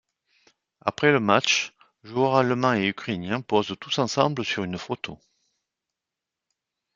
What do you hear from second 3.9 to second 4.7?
ensemble sur